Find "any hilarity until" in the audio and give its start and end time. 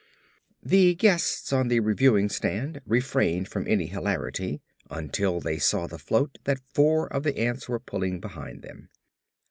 3.67-5.39